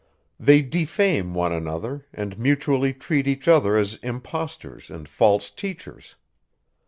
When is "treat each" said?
2.91-3.47